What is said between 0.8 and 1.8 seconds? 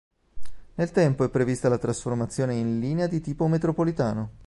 tempo è prevista la